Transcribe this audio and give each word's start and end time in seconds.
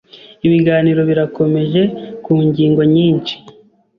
Ibiganiro 0.45 1.01
birakomeje 1.09 1.81
ku 2.23 2.33
ngingo 2.45 2.81
nyinshi 2.95 3.35